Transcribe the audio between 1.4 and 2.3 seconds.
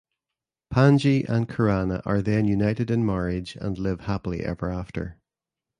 Kirana are